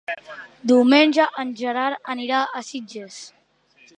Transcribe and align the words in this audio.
Diumenge 0.71 1.27
en 1.43 1.51
Gerard 1.59 2.11
anirà 2.15 2.41
a 2.61 2.65
Sitges. 2.71 3.21